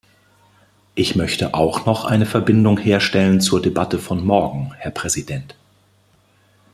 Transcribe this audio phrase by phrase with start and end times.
[0.95, 5.53] Ich möchte auch noch eine Verbindung herstellen zur Debatte von morgen, Herr Präsident.